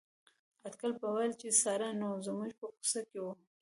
اټکل 0.67 0.91
به 0.99 1.07
ویل 1.15 1.33
چې 1.41 1.47
ساړه 1.61 1.89
نو 2.01 2.09
زموږ 2.27 2.51
په 2.59 2.65
کوڅه 2.77 3.01
کې 3.09 3.19
وو. 3.23 3.31